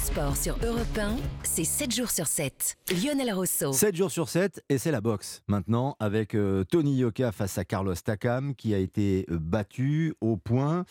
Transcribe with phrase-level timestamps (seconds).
[0.00, 2.76] sport sur Europe 1, c'est 7 jours sur 7.
[2.90, 3.72] Lionel Rosso.
[3.72, 7.64] 7 jours sur 7 et c'est la boxe maintenant avec euh, Tony Yoka face à
[7.64, 10.84] Carlos Takam qui a été euh, battu au point.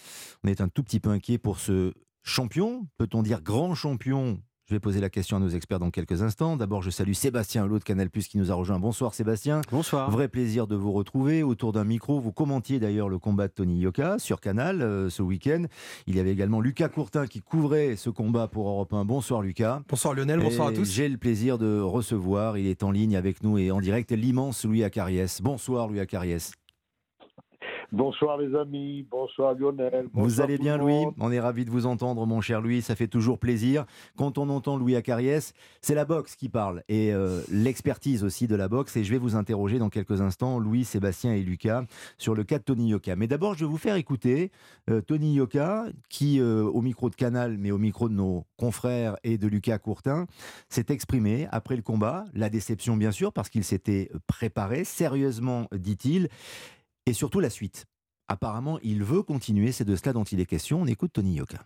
[0.44, 1.94] On est un tout petit peu inquiet pour ce
[2.24, 4.40] champion, peut-on dire grand champion
[4.70, 6.56] je vais poser la question à nos experts dans quelques instants.
[6.56, 8.78] D'abord, je salue Sébastien Hulot de Canal Plus qui nous a rejoint.
[8.78, 9.62] Bonsoir Sébastien.
[9.72, 10.12] Bonsoir.
[10.12, 12.20] Vrai plaisir de vous retrouver autour d'un micro.
[12.20, 15.64] Vous commentiez d'ailleurs le combat de Tony Yoka sur Canal euh, ce week-end.
[16.06, 19.06] Il y avait également Lucas Courtin qui couvrait ce combat pour Europe 1.
[19.06, 19.82] Bonsoir Lucas.
[19.90, 20.92] Bonsoir Lionel, bonsoir à tous.
[20.92, 24.66] J'ai le plaisir de recevoir, il est en ligne avec nous et en direct, l'immense
[24.66, 25.42] Louis Acariès.
[25.42, 26.52] Bonsoir Louis Acariès.
[27.92, 30.10] Bonsoir les amis, bonsoir Lionel.
[30.14, 33.08] vous allez bien Louis On est ravi de vous entendre mon cher Louis, ça fait
[33.08, 33.86] toujours plaisir.
[34.16, 38.56] Quand on entend Louis Acariès, c'est la boxe qui parle et euh, l'expertise aussi de
[38.56, 41.86] la boxe et je vais vous interroger dans quelques instants Louis, Sébastien et Lucas
[42.20, 43.16] sur le cas de Tony Yoka.
[43.16, 44.52] Mais d'abord je vais vous faire écouter
[44.92, 49.16] euh, Tony Yoka qui euh, au micro de Canal mais au micro de nos confrères
[49.24, 50.28] et de Lucas Courtin
[50.70, 56.30] s'est exprimé après le combat, la déception bien sûr parce qu'il s'était préparé sérieusement dit-il
[57.10, 57.86] et surtout la suite.
[58.28, 60.82] Apparemment, il veut continuer, c'est de cela dont il est question.
[60.82, 61.58] On écoute Tony Yoka.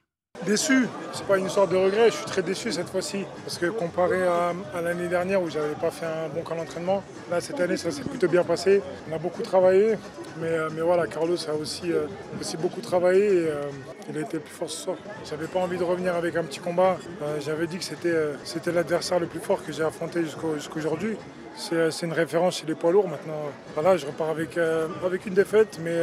[0.45, 3.23] Déçu, c'est pas une histoire de regret, je suis très déçu cette fois-ci.
[3.45, 7.39] Parce que comparé à, l'année dernière où j'avais pas fait un bon camp d'entraînement, là
[7.39, 8.81] cette année ça s'est plutôt bien passé.
[9.09, 9.95] On a beaucoup travaillé,
[10.41, 12.07] mais, euh, mais voilà, Carlos a aussi, euh,
[12.41, 13.61] aussi beaucoup travaillé et euh,
[14.09, 14.97] il a été plus fort ce soir.
[15.29, 16.97] J'avais pas envie de revenir avec un petit combat.
[17.39, 21.15] J'avais dit que c'était, l'adversaire le plus fort que j'ai affronté jusqu'au, jusqu'aujourd'hui.
[21.15, 23.39] C'est, c'est une référence chez les poids lourds maintenant.
[23.73, 25.97] Voilà, je repars avec, avec une défaite, mais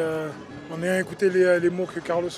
[0.73, 2.31] en ayant écouté les, mots que Carlos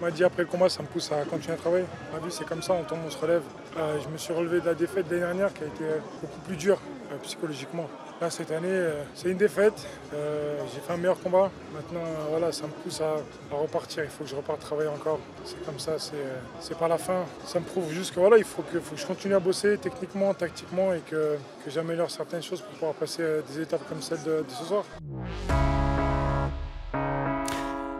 [0.00, 1.84] m'a, dit après le combat, ça me pousse à continuer à travailler.
[2.12, 3.42] Ma vie, c'est comme ça, on tombe, on se relève.
[3.76, 5.84] Euh, je me suis relevé de la défaite l'année dernière qui a été
[6.20, 6.80] beaucoup plus dure
[7.12, 7.88] euh, psychologiquement.
[8.20, 9.86] Là, cette année, euh, c'est une défaite.
[10.12, 11.50] j'ai fait un meilleur combat.
[11.72, 13.16] Maintenant, voilà, ça me pousse à,
[13.54, 14.02] repartir.
[14.04, 15.20] Il faut que je reparte travailler encore.
[15.44, 17.24] C'est comme ça, c'est, pas la fin.
[17.44, 20.92] Ça me prouve juste que voilà, il faut que, je continue à bosser techniquement, tactiquement
[20.92, 24.64] et que, que j'améliore certaines choses pour pouvoir passer des étapes comme celle de ce
[24.64, 24.84] soir.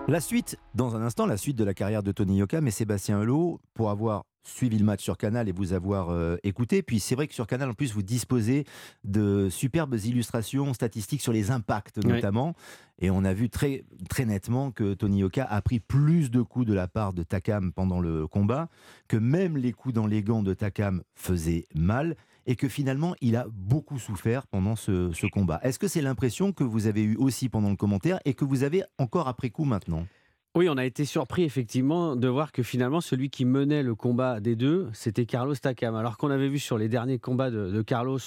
[0.08, 3.20] La suite, dans un instant, la suite de la carrière de Tony Yoka, mais Sébastien
[3.20, 6.82] Hulot, pour avoir suivi le match sur Canal et vous avoir euh, écouté.
[6.82, 8.64] Puis c'est vrai que sur Canal, en plus, vous disposez
[9.04, 12.54] de superbes illustrations statistiques sur les impacts, notamment.
[12.98, 16.64] Et on a vu très, très nettement que Tony Yoka a pris plus de coups
[16.64, 18.70] de la part de Takam pendant le combat,
[19.08, 23.36] que même les coups dans les gants de Takam faisaient mal et que finalement il
[23.36, 25.60] a beaucoup souffert pendant ce, combat.
[25.62, 28.62] Est-ce que c'est l'impression que vous avez eue aussi pendant le commentaire et que vous
[28.62, 30.06] avez encore après coup maintenant?
[30.54, 34.40] Oui, on a été surpris effectivement de voir que finalement celui qui menait le combat
[34.40, 35.94] des deux, c'était Carlos Takam.
[35.94, 38.18] Alors qu'on avait vu sur les derniers combats de, Carlos,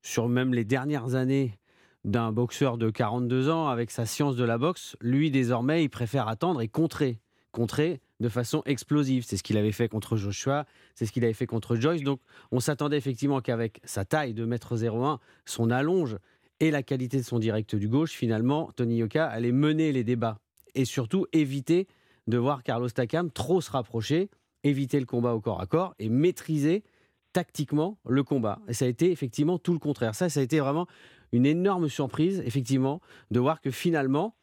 [0.00, 1.58] sur même les dernières années
[2.04, 6.26] d'un boxeur de 42 ans avec sa science de la boxe, lui désormais il préfère
[6.26, 7.20] attendre et contrer.
[7.52, 9.24] Contrer de façon explosive.
[9.26, 12.02] C'est ce qu'il avait fait contre Joshua, c'est ce qu'il avait fait contre Joyce.
[12.02, 12.20] Donc
[12.52, 16.16] on s'attendait effectivement qu'avec sa taille de mètre 01, son allonge
[16.60, 20.38] et la qualité de son direct du gauche, finalement, Tony Yoka allait mener les débats
[20.74, 21.88] et surtout éviter
[22.28, 24.30] de voir Carlos Takam trop se rapprocher,
[24.62, 26.84] éviter le combat au corps à corps et maîtriser
[27.32, 28.60] tactiquement le combat.
[28.68, 30.14] Et ça a été effectivement tout le contraire.
[30.14, 30.86] Ça, ça a été vraiment
[31.32, 33.00] une énorme surprise, effectivement,
[33.32, 34.36] de voir que finalement,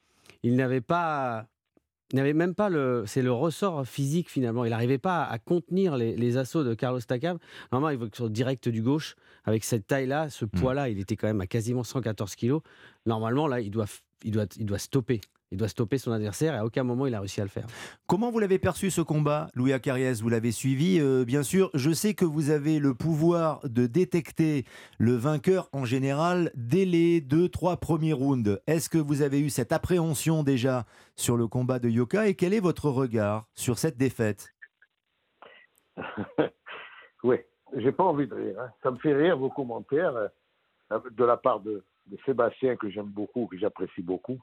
[0.43, 1.47] il n'avait pas
[2.11, 3.03] il n'avait même pas le.
[3.05, 4.65] C'est le ressort physique finalement.
[4.65, 7.37] Il n'arrivait pas à, contenir les, assauts de Carlos Takam.
[7.71, 9.15] Normalement, il va sur direct du gauche,
[9.45, 10.49] avec cette taille-là, ce hmm.
[10.49, 12.61] poids-là, il était quand même à quasiment 114 kilos.
[13.05, 13.85] Normalement, là, il doit,
[14.23, 15.21] il doit, il doit stopper.
[15.51, 17.65] Il doit stopper son adversaire et à aucun moment il a réussi à le faire.
[18.05, 20.21] Comment vous l'avez perçu ce combat, Louis Acariès?
[20.21, 21.71] Vous l'avez suivi, euh, bien sûr.
[21.73, 24.65] Je sais que vous avez le pouvoir de détecter
[24.99, 28.61] le vainqueur en général dès les deux, trois premiers rounds.
[28.67, 32.53] Est-ce que vous avez eu cette appréhension déjà sur le combat de Yoka et quel
[32.53, 34.49] est votre regard sur cette défaite?
[37.21, 37.35] Oui,
[37.75, 38.55] j'ai pas envie de rire.
[38.61, 38.69] Hein.
[38.81, 41.83] Ça me fait rire vos commentaires euh, de la part de
[42.25, 44.39] Sébastien que j'aime beaucoup, que j'apprécie beaucoup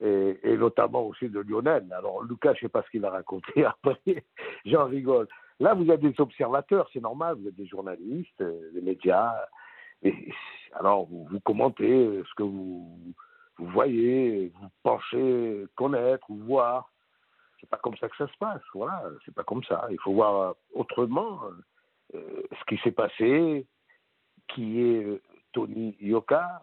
[0.00, 1.86] et, notamment aussi de Lionel.
[1.92, 4.24] Alors Lucas, je ne sais pas ce qu'il a raconté après,
[4.64, 5.28] j'en rigole.
[5.60, 9.34] Là, vous êtes des observateurs, c'est normal, vous êtes des journalistes, euh, des médias.
[10.72, 13.14] Alors, vous, commentez ce que vous,
[13.58, 16.90] vous voyez, vous pensez connaître ou voir.
[17.60, 19.86] C'est pas comme ça que ça se passe, voilà, c'est pas comme ça.
[19.90, 21.40] Il faut voir autrement
[22.14, 23.66] euh, ce qui s'est passé,
[24.48, 26.60] qui est Tony Yoka,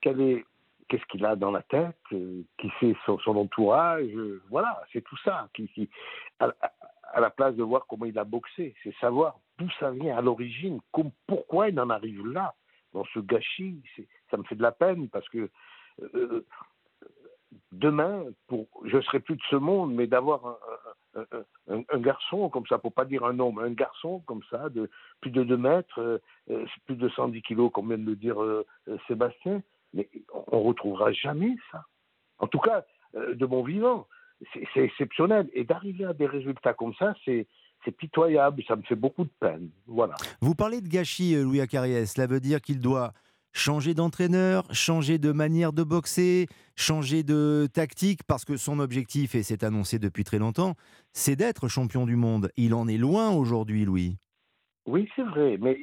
[0.00, 0.44] quel est
[0.88, 5.16] qu'est-ce qu'il a dans la tête, euh, qui fait son, entourage, euh, voilà, c'est tout
[5.24, 5.48] ça.
[6.40, 10.20] À, la place de voir comment il a boxé, c'est savoir d'où ça vient à
[10.20, 10.80] l'origine,
[11.26, 12.54] pourquoi il en arrive là,
[12.92, 13.82] dans ce gâchis.
[14.30, 15.50] Ça me fait de la peine parce que
[16.14, 16.46] euh,
[17.72, 20.58] demain, pour, je serai plus de ce monde, mais d'avoir
[21.14, 25.30] un, garçon comme ça, pour pas dire un homme, un garçon comme ça, de plus
[25.30, 26.20] de 2 mètres,
[26.84, 28.36] plus de 110 kilos, comme vient de le dire
[29.08, 29.62] Sébastien,
[29.92, 30.08] mais
[30.52, 31.84] on retrouvera jamais ça.
[32.38, 34.06] En tout cas, de mon vivant,
[34.52, 35.48] c'est exceptionnel.
[35.52, 37.46] Et d'arriver à des résultats comme ça, c'est
[37.96, 39.70] pitoyable, ça me fait beaucoup de peine.
[39.86, 40.14] Voilà.
[40.40, 42.12] Vous parlez de gâchis, Louis Acariès.
[42.12, 43.12] Cela veut dire qu'il doit
[43.54, 46.46] changer d'entraîneur, changer de manière de boxer,
[46.76, 50.74] changer de tactique, parce que son objectif, et c'est annoncé depuis très longtemps,
[51.12, 52.52] c'est d'être champion du monde.
[52.56, 54.18] Il en est loin aujourd'hui, Louis.
[54.88, 55.78] Oui, c'est vrai, mais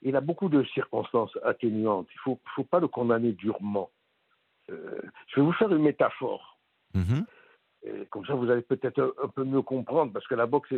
[0.00, 2.08] il, a beaucoup de circonstances atténuantes.
[2.10, 3.90] Il ne faut, pas le condamner durement.
[4.70, 6.58] Euh, je vais vous faire une métaphore.
[6.94, 7.24] Mhm.
[8.08, 10.72] comme ça, vous allez peut-être un, peu mieux comprendre, parce que la boxe,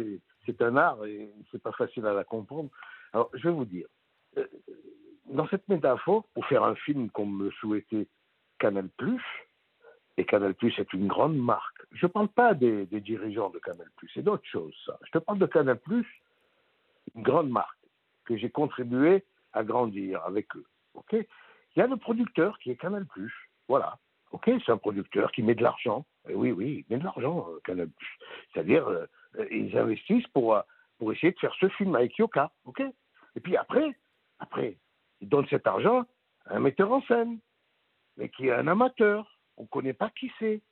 [0.45, 2.69] c'est un art et c'est pas facile à la comprendre.
[3.13, 3.87] Alors, je vais vous dire.
[4.39, 4.47] Euh,
[5.27, 8.09] dans cette métaphore, pour faire un film comme le souhaitait
[8.59, 8.89] Canal+,
[10.17, 11.79] et Canal+, est une grande marque.
[11.93, 14.99] Je ne parle pas des, dirigeants de Canal+, c'est d'autres choses, ça.
[15.07, 15.79] Je te parle de Canal+,
[17.15, 17.79] une grande marque,
[18.25, 20.65] que j'ai contribué à grandir avec eux.
[20.95, 21.13] Ok?
[21.13, 23.07] Il y a le producteur qui est Canal+,
[23.69, 23.99] voilà.
[24.33, 26.07] Ok, c'est un producteur qui met de l'argent.
[26.29, 27.89] oui, oui, il met de l'argent, euh, Canal+.
[28.53, 29.07] C'est-à-dire, euh,
[29.51, 30.63] ils investissent pour, euh,
[30.99, 32.83] pour essayer de faire ce film avec Yoka, ok?
[33.37, 33.95] Et puis après,
[34.39, 34.79] après,
[35.21, 36.05] il donne cet argent
[36.47, 37.39] à un metteur en scène,
[38.17, 39.39] mais qui est un amateur.
[39.57, 40.63] On ne connaît pas qui c'est.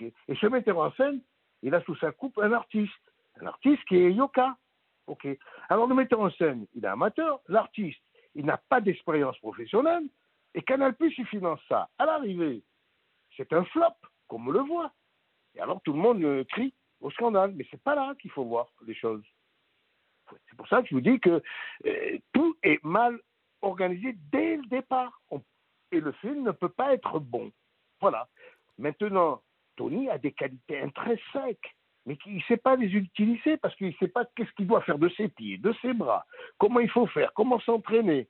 [0.00, 1.20] Et ce metteur en scène,
[1.62, 2.92] il a sous sa coupe un artiste.
[3.40, 4.56] Un artiste qui est Yoka.
[5.68, 7.40] Alors le metteur en scène, il est amateur.
[7.48, 8.00] L'artiste,
[8.34, 10.04] il n'a pas d'expérience professionnelle.
[10.54, 11.88] Et Canal Plus, il finance ça.
[11.98, 12.62] À l'arrivée,
[13.36, 13.84] c'est un flop,
[14.28, 14.92] comme on le voit.
[15.54, 17.52] Et alors tout le monde euh, crie au scandale.
[17.54, 19.24] Mais c'est pas là qu'il faut voir les choses.
[20.48, 21.42] C'est pour ça que je vous dis que
[21.86, 23.20] euh, tout est mal
[23.62, 25.20] organisé dès le départ.
[25.92, 27.52] et le film ne peut pas être bon.
[28.00, 28.28] Voilà.
[28.78, 29.42] Maintenant,
[29.76, 31.76] Tony a des qualités intrinsèques,
[32.06, 34.82] mais il ne sait pas les utiliser parce qu'il ne sait pas qu'est-ce qu'il doit
[34.82, 36.24] faire de ses pieds, de ses bras,
[36.56, 38.28] comment il faut faire, comment s'entraîner.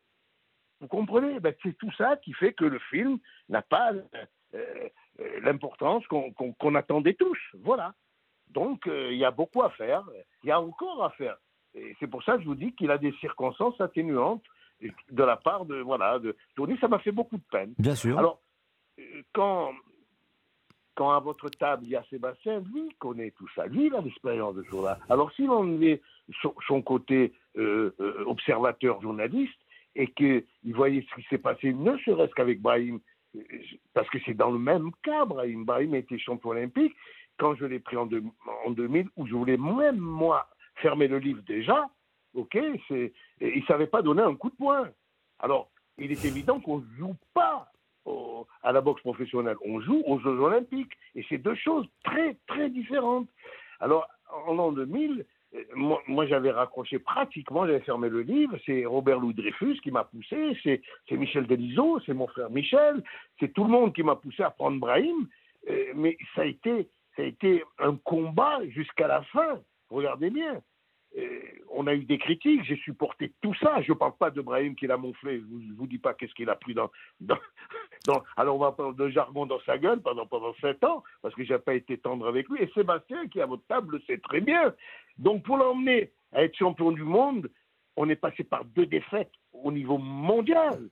[0.81, 1.41] Vous comprenez?
[1.41, 3.19] Ben, C'est tout ça qui fait que le film
[3.49, 4.25] n'a pas euh,
[4.55, 7.39] euh, l'importance qu'on attendait tous.
[7.61, 7.95] Voilà.
[8.49, 10.05] Donc, euh, il y a beaucoup à faire.
[10.43, 11.37] Il y a encore à faire.
[11.75, 14.45] Et c'est pour ça que je vous dis qu'il a des circonstances atténuantes
[15.11, 17.75] de la part de voilà de Tony, ça m'a fait beaucoup de peine.
[17.79, 18.19] Bien sûr.
[18.19, 18.43] Alors
[19.33, 19.73] quand
[20.97, 24.01] quand à votre table il y a Sébastien, lui connaît tout ça, lui il a
[24.01, 26.01] l'expérience de ce là Alors si l'on met
[26.43, 29.59] son, côté euh, euh, observateur journaliste
[29.95, 32.99] et qu'il voyait ce qui s'est passé, ne serait-ce qu'avec Brahim,
[33.95, 35.65] parce que c'est dans le même cas, Brahim.
[35.65, 36.95] Brahim été champion olympique.
[37.39, 38.09] Quand je l'ai pris en,
[38.67, 41.89] en 2000, où je voulais même moi fermer le livre déjà,
[42.35, 42.59] ok,
[42.91, 43.11] il
[43.41, 44.89] ne savait pas donner un coup de poing.
[45.39, 47.71] Alors, il est évident qu'on ne joue pas
[48.63, 50.93] à la boxe professionnelle, on joue aux Jeux Olympiques.
[51.15, 53.29] Et c'est deux choses très, très différentes.
[53.81, 54.09] Alors,
[54.47, 55.25] en l'an 2000,
[55.55, 58.57] euh, moi, j'avais raccroché pratiquement, j'avais fermé le livre.
[58.67, 60.81] C'est Robert Louis Dreyfus qui m'a poussé, c'est,
[61.17, 63.03] Michel Delisot, c'est mon frère Michel,
[63.39, 65.29] c'est tout le monde qui m'a poussé à prendre Brahim.
[65.69, 69.61] Euh, mais ça a, été, ça a été un combat jusqu'à la fin.
[69.91, 70.61] Regardez bien.
[71.17, 71.41] Euh,
[71.71, 73.81] on a eu des critiques, j'ai supporté tout ça.
[73.83, 76.35] Je ne parle pas de Brahim qui l'a monflé, je ne vous dis pas qu'est-ce
[76.35, 76.91] qu'il a pris dans,
[78.37, 81.45] Alors on va prendre de jargon dans sa gueule pendant, pendant sept ans, parce que
[81.45, 82.63] je n'ai pas été tendre avec lui.
[82.63, 84.75] Et Sébastien, qui est à votre table, le sait très bien.
[85.19, 87.51] Donc pour l'emmener à être champion du monde,
[87.97, 90.91] on est passé par deux défaites au niveau mondial,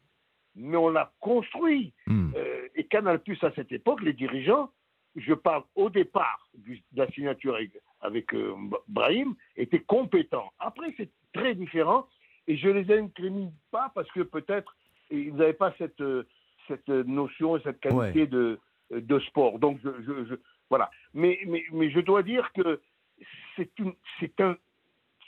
[0.55, 1.93] mais on l'a construit.
[2.07, 2.31] Hmm.
[2.35, 4.71] Euh, et Canal Plus à cette époque, les dirigeants,
[5.17, 7.57] je parle au départ de la signature
[8.05, 8.55] avec, euh,
[8.87, 10.53] Brahim, étaient compétents.
[10.59, 12.07] Après, c'est très différent
[12.47, 14.77] et je les incrimine pas parce que peut-être
[15.11, 16.25] ils n'avaient pas cette, euh,
[16.69, 19.59] cette notion et cette qualité de, de sport.
[19.59, 20.37] Donc, je,
[20.71, 20.91] voilà.
[21.13, 22.81] Mais, mais, mais je dois dire que
[23.57, 24.57] c'est un,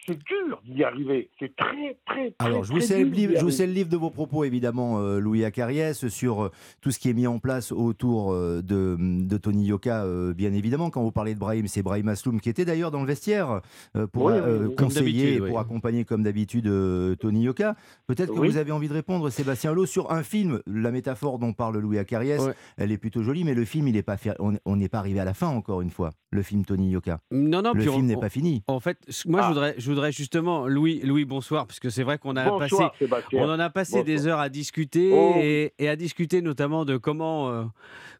[0.06, 1.30] c'est dur d'y arriver.
[1.38, 3.88] C'est très, très, très Alors, je vous, sais le livre, je vous sais le livre
[3.88, 7.38] de vos propos, évidemment, euh, Louis Acariès, sur euh, tout ce qui est mis en
[7.38, 10.90] place autour euh, de, de, Tony Yoka, bien évidemment.
[10.90, 13.60] Quand vous parlez de Brahim, c'est Brahim Asloum, qui était d'ailleurs dans le vestiaire
[14.12, 14.32] pour
[14.76, 16.70] conseiller, pour accompagner, comme d'habitude,
[17.18, 17.76] Tony Yoka.
[18.06, 20.60] Peut-être que vous avez envie de répondre, Sébastien Lowe, sur un film.
[20.66, 22.42] La métaphore dont parle Louis Acariès,
[22.76, 24.16] elle est plutôt jolie, mais le film, il est pas
[24.64, 27.20] on n'est pas arrivé à la fin, encore une fois, le film Tony Yoka.
[27.30, 28.62] Non, non, le film n'est pas fini.
[28.66, 29.48] En fait, moi, je, ah.
[29.48, 32.84] voudrais, je voudrais justement, Louis, Louis, bonsoir, parce que c'est vrai qu'on a passé,
[33.32, 35.32] on en a passé des heures à discuter oh.
[35.36, 37.64] et, à discuter notamment de comment, euh,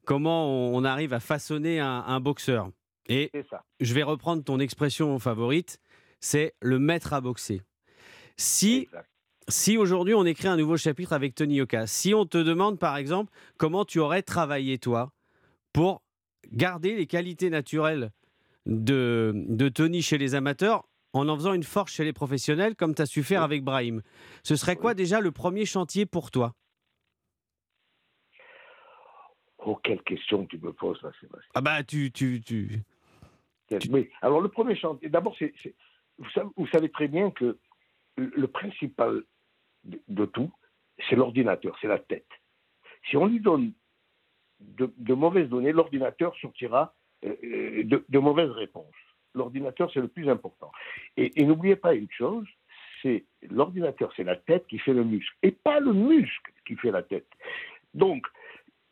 [0.06, 2.70] comment on arrive à façonner un, boxeur.
[3.08, 3.30] Et
[3.80, 5.78] je vais reprendre ton expression favorite,
[6.18, 7.60] c'est le maître à boxer.
[8.38, 8.88] Si
[9.48, 12.96] Si aujourd'hui on écrit un nouveau chapitre avec Tony Yoka, si on te demande par
[12.96, 15.12] exemple comment tu aurais travaillé toi
[15.74, 16.02] pour
[16.52, 18.12] garder les qualités naturelles
[18.64, 22.94] de, de Tony chez les amateurs en en faisant une force chez les professionnels, comme
[22.94, 24.02] tu as su faire avec Brahim.
[24.42, 26.54] Ce serait quoi déjà le premier chantier pour toi?
[29.58, 31.50] Oh, quelle question tu me poses là, Sébastien.
[31.54, 32.12] Ah bah tu...
[32.12, 32.82] tu, tu...
[33.90, 35.52] Oui, alors le premier chantier, d'abord, c'est,
[36.18, 37.58] vous, savez, vous savez très bien que
[38.16, 39.24] le principal
[39.82, 40.52] de, de tout,
[41.08, 42.28] c'est l'ordinateur, c'est la tête.
[43.10, 43.72] Si on lui donne
[44.60, 46.94] de, de mauvaises données, l'ordinateur sortira
[47.24, 48.94] euh, euh, de, de mauvaises réponses.
[49.36, 50.72] L'ordinateur, c'est le plus important.
[51.16, 52.46] Et, n'oubliez pas une chose,
[53.02, 56.90] c'est l'ordinateur, c'est la tête qui fait le muscle, et pas le muscle qui fait
[56.90, 57.28] la tête.
[57.94, 58.26] Donc,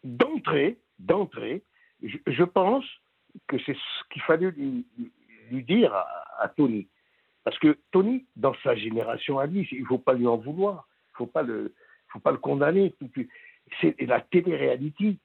[0.04, 1.62] d'entrée, d'entrée,
[2.02, 2.84] je, pense
[3.48, 4.84] que c'est ce qu'il fallait lui,
[5.64, 6.86] dire à, Tony.
[7.42, 10.86] Parce que Tony, dans sa génération à lui, il ne faut pas lui en vouloir,
[11.08, 11.72] il ne faut pas le,
[12.38, 12.94] condamner.
[13.80, 15.16] C'est la télé-réalité.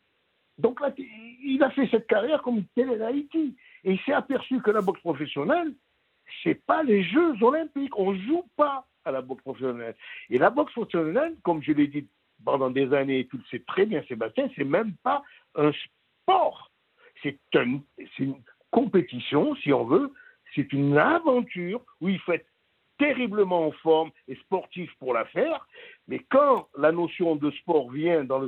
[0.57, 3.53] Donc il a fait cette carrière comme une télé-réalité.
[3.83, 5.73] Et il s'est aperçu que la boxe professionnelle,
[6.43, 7.97] c'est pas les Jeux olympiques.
[7.97, 9.95] On joue pas à la boxe professionnelle.
[10.29, 12.07] Et la boxe professionnelle, comme je l'ai dit
[12.43, 15.23] pendant des années, et le sais très bien, Sébastien, c'est même pas
[15.55, 16.71] un sport.
[17.21, 20.13] C'est un, c'est une compétition, si on veut.
[20.55, 22.47] C'est une aventure où il faut être
[22.97, 25.67] terriblement en forme et sportif pour la faire.
[26.07, 28.47] Mais quand la notion de sport vient dans,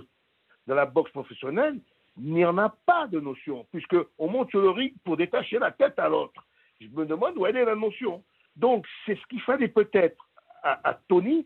[0.68, 1.80] la boxe professionnelle,
[2.24, 5.98] n'y en a pas de notion, puisqu'on monte sur le ring pour détacher la tête
[5.98, 6.46] à l'autre.
[6.80, 8.24] Je me demande où elle est la notion.
[8.56, 10.28] Donc, c'est ce qu'il fallait peut-être
[10.64, 11.46] à, à Tony,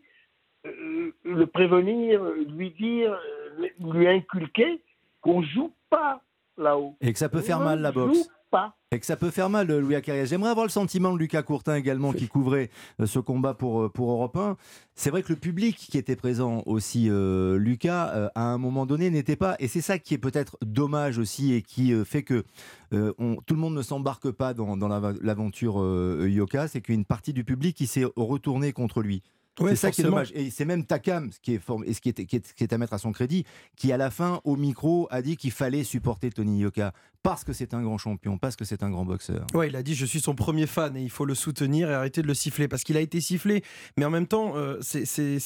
[0.66, 4.82] euh, le prévenir, lui dire, euh, lui inculquer
[5.20, 6.20] qu'on ne joue pas
[6.56, 6.96] là-haut.
[7.00, 8.28] Et que ça peut faire mal la boxe.
[8.50, 8.76] Pas.
[8.92, 10.26] Et que ça peut faire mal, euh, Louis Acarias.
[10.26, 13.88] J'aimerais avoir le sentiment de Lucas Courtin également, qui couvrait euh, ce combat pour, euh,
[13.88, 14.56] pour Europe 1.
[14.94, 19.36] C'est vrai que le public qui était présent aussi, Lucas, à un moment donné, n'était
[19.36, 19.56] pas.
[19.58, 22.44] Et c'est ça qui est peut-être dommage aussi et qui fait que
[22.90, 25.76] tout le monde ne s'embarque pas dans, dans la- l'aventure
[26.26, 26.68] Yoka.
[26.68, 29.22] C'est qu'une partie du public qui s'est retournée contre lui.
[29.60, 30.32] Ouais, c'est ça qui est dommage.
[30.34, 32.62] Et c'est même Takam, ce qui est, form- et ce qui est, qui est- qui
[32.64, 33.44] est à mettre à son crédit,
[33.76, 37.52] qui à la fin, au micro, a dit qu'il fallait supporter Tony Yoka parce que
[37.52, 39.46] c'est un grand champion, parce que c'est un grand boxeur.
[39.52, 41.94] Ouais, il a dit je suis son premier fan et il faut le soutenir et
[41.94, 43.64] arrêter de le siffler parce qu'il a été sifflé.
[43.96, 45.04] Mais en même temps, euh, c'est-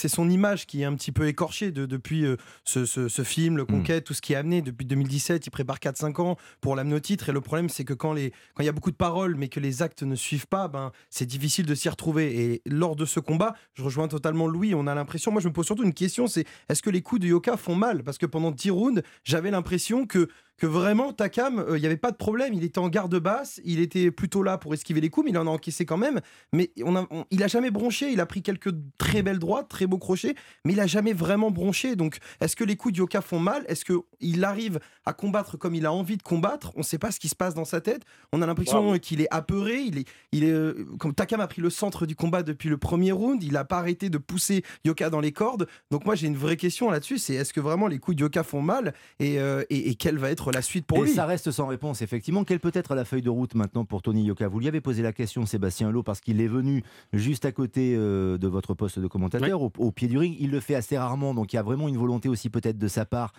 [0.08, 3.56] son image qui est un petit peu écorchée de- depuis euh, ce, ce- ce film,
[3.56, 5.46] le Conquête, tout ce qui est amené depuis 2017.
[5.46, 8.30] Il prépare 4-5 ans pour l'amener au titre et le problème c'est que quand les-
[8.54, 10.92] quand il y a beaucoup de paroles mais que les actes ne suivent pas, ben,
[11.08, 12.42] c'est difficile de s'y retrouver.
[12.52, 15.52] Et lors de ce combat, je rejoins totalement Louis, on a l'impression, moi je me
[15.52, 18.02] pose surtout une question, c'est est-ce que les coups de Yoka font mal?
[18.02, 20.28] Parce que pendant 10 rounds, j'avais l'impression que
[20.60, 23.60] que vraiment Takam, euh, il n'y avait pas de problème, il était en garde basse,
[23.64, 26.20] il était plutôt là pour esquiver les coups, mais il en a encaissé quand même.
[26.52, 29.68] Mais on a, on- il a jamais bronché, il a pris quelques très belles droites,
[29.68, 31.96] très beaux crochets, mais il a jamais vraiment bronché.
[31.96, 33.64] Donc, est-ce que les coups de Yoka font mal?
[33.68, 36.72] Est-ce que il arrive à combattre comme il a envie de combattre?
[36.76, 38.02] On ne sait pas ce qui se passe dans sa tête.
[38.32, 39.80] On a l'impression euh, qu'il est apeuré.
[39.80, 42.76] Il est, il est, euh, comme Takam a pris le centre du combat depuis le
[42.76, 45.66] premier round, il n'a pas arrêté de pousser Yoka dans les cordes.
[45.90, 47.16] Donc moi, j'ai une vraie question là-dessus.
[47.18, 48.92] C'est est-ce que vraiment les coups de Yoka font mal?
[49.20, 51.66] Et, euh, et, et quelle va être la suite pour et lui ça reste sans
[51.66, 52.45] réponse, effectivement.
[52.45, 54.49] Quelle peut être la feuille de route maintenant pour Tony Yoka?
[54.49, 57.95] Vous lui avez posé la question, Sébastien Hulot, parce qu'il est venu juste à côté
[57.97, 60.37] euh, de votre poste de commentateur, au, au pied du ring.
[60.38, 62.88] Il le fait assez rarement, donc il y a vraiment une volonté aussi peut-être de
[62.88, 63.33] sa part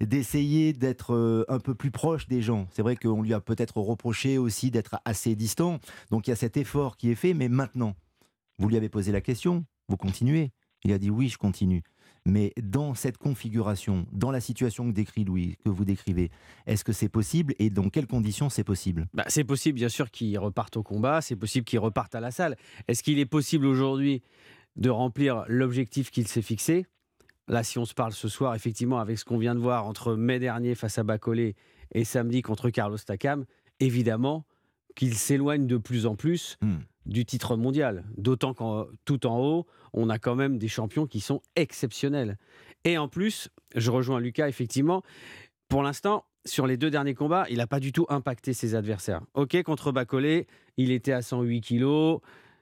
[0.00, 2.66] d'essayer d'être euh, un peu plus proche des gens.
[2.72, 5.78] C'est vrai qu'on lui a peut-être reproché aussi d'être assez distant,
[6.10, 7.94] donc il y a cet effort qui est fait, mais maintenant,
[8.58, 10.50] vous lui avez posé la question, vous continuez.
[10.84, 11.82] Il a dit oui, je continue.
[12.28, 16.30] Mais dans cette configuration, dans la situation que décrit Louis, que vous décrivez,
[16.66, 19.06] est-ce que c'est possible et dans quelles conditions c'est possible?
[19.14, 22.30] Bah, c'est possible, bien sûr, qu'il reparte au combat, c'est possible qu'il reparte à la
[22.30, 22.56] salle.
[22.86, 24.22] Est-ce qu'il est possible aujourd'hui
[24.76, 26.84] de remplir l'objectif qu'il s'est fixé?
[27.48, 30.14] Là, si on se parle ce soir, effectivement, avec ce qu'on vient de voir entre
[30.14, 31.56] mai dernier face à Bacolé
[31.92, 33.46] et samedi contre Carlos Takam,
[33.80, 34.44] évidemment
[34.94, 36.78] qu'il s'éloigne de plus en plus Hmm.
[37.08, 38.04] Du titre mondial.
[38.16, 42.38] D'autant qu'en tout en haut, on a quand même des champions qui sont exceptionnels.
[42.84, 45.02] Et en plus, je rejoins Lucas, effectivement,
[45.68, 49.22] pour l'instant, sur les deux derniers combats, il n'a pas du tout impacté ses adversaires.
[49.34, 50.46] Ok, contre Bacolé,
[50.76, 52.20] il était à 108 kilos.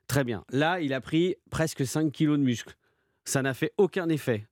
[0.09, 0.45] Très bien.
[0.50, 2.76] Là, il a pris presque 5 kilos de muscle.
[3.25, 4.47] Ça n'a fait aucun effet.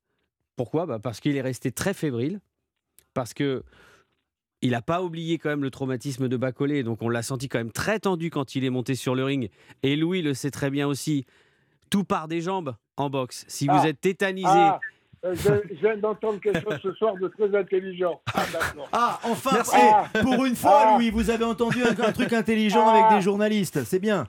[0.56, 0.86] Pourquoi?
[0.86, 2.40] Bah, Parce qu'il est resté très fébrile.
[3.12, 3.64] Parce que
[4.64, 6.82] il n'a pas oublié quand même le traumatisme de Bacolé.
[6.82, 9.50] Donc on l'a senti quand même très tendu quand il est monté sur le ring.
[9.84, 11.26] Et Louis le sait très bien aussi.
[11.90, 13.44] Tout part des jambes en boxe.
[13.46, 13.88] Si vous Ah.
[13.88, 14.80] êtes tétanisé, Ah,
[15.24, 18.20] euh, je, je viens d'entendre quelque chose ce soir de très intelligent.
[18.34, 18.88] Ah, d'accord.
[18.92, 19.76] Ah, enfin Merci.
[20.14, 20.94] eh, Pour une fois, Ah.
[20.96, 22.94] Louis, vous avez entendu un, un truc intelligent Ah.
[23.06, 23.84] avec des journalistes.
[23.84, 24.26] C'est bien.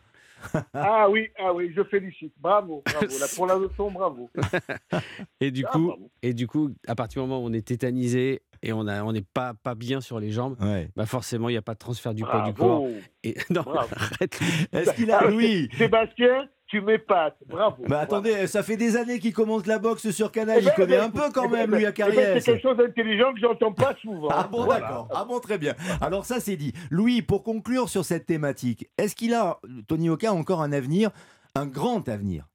[0.75, 2.33] Ah oui, ah oui, je félicite.
[2.39, 3.07] Bravo, bravo.
[3.19, 4.29] Là, pour la leçon, bravo.
[5.41, 6.11] et du Ah, coup, bravo.
[6.21, 9.13] Et du coup, à partir du moment où on est tétanisé et on a, on
[9.13, 10.89] n'est pas, pas bien sur les jambes, Ouais.
[10.95, 12.85] bah forcément, il n'y a pas de transfert du poids du corps.
[13.23, 13.87] Et, non, Bravo.
[13.95, 14.39] arrête.
[14.73, 17.37] Est-ce qu'il a, Louis Sébastien, tu m'épates.
[17.45, 17.83] Bravo.
[17.87, 20.75] Bah attendez, ça fait des années qu'il commence la boxe sur Canal, Eh ben, il
[20.75, 22.41] connaît eh ben, un peu quand eh ben, même, ben, lui, à ben, Carrière.
[22.41, 24.29] C'est quelque chose d'intelligent que j'entends pas souvent.
[24.31, 24.79] Ah bon, Voilà.
[24.81, 25.07] d'accord.
[25.13, 25.75] Ah bon, très bien.
[26.01, 26.73] Alors ça, c'est dit.
[26.89, 31.11] Louis, pour conclure sur cette thématique, est-ce qu'il a, Tony Oka, encore un avenir,
[31.53, 32.47] un grand avenir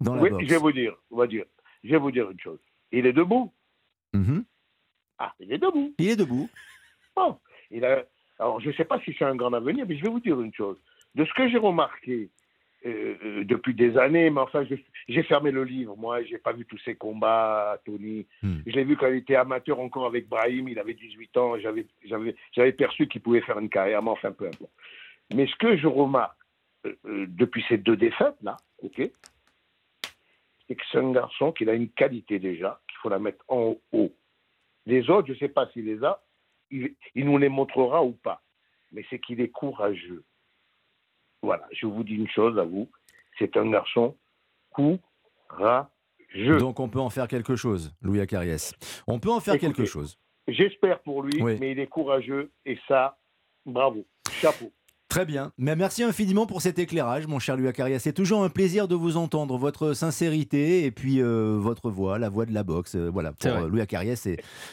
[0.00, 0.44] dans la Oui, boxe?
[0.44, 1.44] je vais vous dire, on va dire.
[1.82, 2.60] Je vais vous dire une chose.
[2.92, 3.50] Il est debout.
[4.12, 4.44] Mhm.
[5.18, 5.94] Ah, il est debout.
[5.98, 6.48] Il est debout.
[7.16, 7.38] Bon,
[7.70, 8.02] il a...
[8.40, 10.40] Alors, je ne sais pas si c'est un grand avenir, mais je vais vous dire
[10.40, 10.76] une chose.
[11.14, 12.28] De ce que j'ai remarqué
[12.84, 14.64] euh, euh, depuis des années, mais enfin,
[15.08, 18.26] j'ai fermé le livre, moi, j'ai pas vu tous ces combats, Tony.
[18.42, 18.58] Hmm.
[18.66, 22.72] Je l'ai vu quand il était amateur encore avec Brahim, il avait 18 ans, j'avais,
[22.72, 24.72] perçu qu'il pouvait faire une carrière, mais enfin, peu importe.
[25.32, 26.36] Mais ce que je remarque
[26.86, 29.10] euh, euh, depuis ces deux défaites-là, ok,
[30.66, 33.76] c'est que c'est un garçon qui a une qualité déjà, qu'il faut la mettre en
[33.92, 34.12] haut.
[34.86, 36.22] Les autres, je ne sais pas s'il les a,
[36.70, 38.42] il, il nous les montrera ou pas.
[38.92, 40.24] Mais c'est qu'il est courageux.
[41.42, 42.90] Voilà, je vous dis une chose à vous,
[43.38, 44.16] c'est un garçon
[44.70, 46.58] courageux.
[46.58, 48.74] Donc on peut en faire quelque chose, Louis Acariès.
[49.06, 50.18] On peut en faire Écoutez, quelque chose.
[50.48, 51.56] J'espère pour lui, Oui.
[51.60, 53.18] mais il est courageux et ça,
[53.64, 54.70] bravo, chapeau.
[55.14, 55.52] Très bien.
[55.58, 58.02] Mais merci infiniment pour cet éclairage, mon cher Louis Acariès.
[58.02, 62.28] C'est toujours un plaisir de vous entendre, votre sincérité et puis euh, votre voix, la
[62.28, 62.96] voix de la boxe.
[62.96, 64.26] euh, voilà, pour euh, Louis Acariès,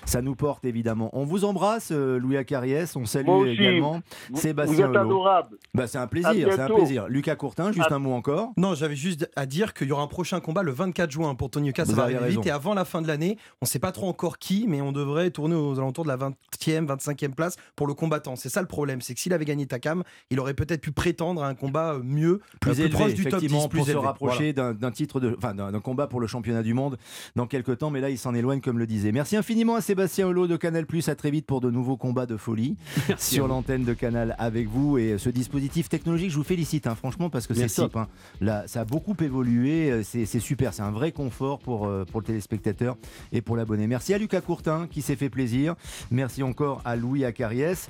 [0.06, 1.12] ça nous porte évidemment.
[1.14, 2.96] On vous embrasse, euh, Louis Acariès.
[2.96, 3.52] On salue aussi.
[3.52, 5.00] également Vous, Sébastien vous êtes Hulot.
[5.00, 5.58] adorable.
[5.76, 7.08] Bah, c'est un plaisir, c'est un plaisir.
[7.08, 8.50] Lucas Courtin, juste À- un mot encore.
[8.58, 11.52] Non, j'avais juste à dire qu'il y aura un prochain combat le 24 juin pour
[11.52, 11.86] Tony Oka.
[11.86, 12.48] Ça va arriver vite.
[12.48, 14.92] Et avant la fin de l'année, on ne sait pas trop encore qui, mais on
[14.92, 18.36] devrait tourner aux alentours de la 20e, 25e place pour le combattant.
[18.36, 19.02] C'est ça le problème.
[19.02, 22.02] C'est que s'il avait gagné Takam, il aurait peut-être pu prétendre à un combat euh,
[22.04, 24.92] mieux, plus euh, élevé, proche du top 10, effectivement, plus pour se rapprocher d'un d'un
[24.92, 26.98] titre de, enfin, d'un combat pour le championnat du monde
[27.36, 27.90] dans quelques temps.
[27.92, 29.12] Mais là, il s'en éloigne, comme le disait.
[29.12, 31.10] Merci infiniment à Sébastien Holo de Canal Plus.
[31.10, 32.78] À très vite pour de nouveaux combats de folie
[33.18, 36.32] sur l'antenne de Canal avec vous et ce dispositif technologique.
[36.32, 37.96] Je vous félicite, hein, franchement, parce que c'est top.
[37.98, 38.08] hein.
[38.40, 39.92] Là, ça a beaucoup évolué.
[39.92, 40.74] euh, C'est c'est super.
[40.74, 42.96] C'est un vrai confort pour euh, pour le téléspectateur
[43.32, 43.88] et pour l'abonné.
[43.88, 45.76] Merci à Lucas Courtin qui s'est fait plaisir.
[46.10, 47.90] Merci encore à Louis Acariès.